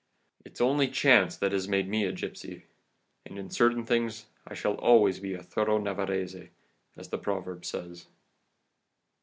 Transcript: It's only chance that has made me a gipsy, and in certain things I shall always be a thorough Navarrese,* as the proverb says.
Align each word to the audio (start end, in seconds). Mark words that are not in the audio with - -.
It's 0.43 0.59
only 0.61 0.87
chance 0.87 1.37
that 1.37 1.51
has 1.51 1.67
made 1.67 1.87
me 1.87 2.05
a 2.05 2.11
gipsy, 2.11 2.65
and 3.23 3.37
in 3.37 3.51
certain 3.51 3.85
things 3.85 4.25
I 4.47 4.55
shall 4.55 4.73
always 4.77 5.19
be 5.19 5.35
a 5.35 5.43
thorough 5.43 5.77
Navarrese,* 5.77 6.49
as 6.97 7.09
the 7.09 7.19
proverb 7.19 7.65
says. 7.65 8.07